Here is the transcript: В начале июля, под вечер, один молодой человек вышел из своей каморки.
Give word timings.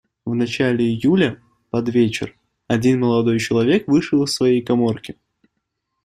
В 0.25 0.33
начале 0.33 0.83
июля, 0.89 1.39
под 1.69 1.89
вечер, 1.89 2.35
один 2.65 3.01
молодой 3.01 3.37
человек 3.39 3.87
вышел 3.87 4.23
из 4.23 4.33
своей 4.33 4.63
каморки. 4.63 5.15